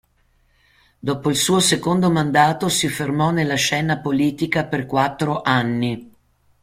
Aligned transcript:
Dopo 0.97 1.29
il 1.29 1.35
suo 1.35 1.59
secondo 1.59 2.09
mandato 2.09 2.69
si 2.69 2.87
fermò 2.87 3.29
nella 3.29 3.53
scena 3.53 3.99
politica 3.99 4.65
per 4.65 4.87
quattro 4.87 5.43
anni. 5.43 6.11